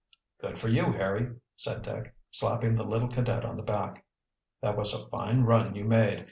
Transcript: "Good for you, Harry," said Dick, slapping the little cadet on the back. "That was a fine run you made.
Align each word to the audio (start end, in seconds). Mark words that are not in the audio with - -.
"Good 0.41 0.57
for 0.57 0.67
you, 0.67 0.93
Harry," 0.93 1.35
said 1.57 1.83
Dick, 1.83 2.15
slapping 2.31 2.73
the 2.73 2.83
little 2.83 3.07
cadet 3.07 3.45
on 3.45 3.55
the 3.55 3.61
back. 3.61 4.03
"That 4.61 4.75
was 4.75 4.99
a 4.99 5.07
fine 5.09 5.43
run 5.43 5.75
you 5.75 5.83
made. 5.85 6.19